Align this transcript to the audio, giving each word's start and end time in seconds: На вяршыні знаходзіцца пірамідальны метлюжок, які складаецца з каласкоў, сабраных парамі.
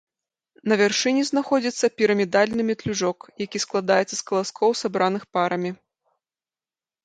На 0.71 0.75
вяршыні 0.81 1.21
знаходзіцца 1.31 1.85
пірамідальны 1.99 2.61
метлюжок, 2.71 3.29
які 3.45 3.63
складаецца 3.69 4.13
з 4.17 4.21
каласкоў, 4.33 4.69
сабраных 4.83 5.23
парамі. 5.37 5.71